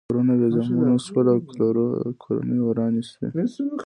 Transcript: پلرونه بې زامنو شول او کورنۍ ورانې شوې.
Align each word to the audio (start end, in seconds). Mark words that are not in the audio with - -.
پلرونه 0.07 0.33
بې 0.39 0.47
زامنو 0.55 0.95
شول 1.05 1.27
او 1.33 1.39
کورنۍ 2.23 2.59
ورانې 2.63 3.03
شوې. 3.09 3.27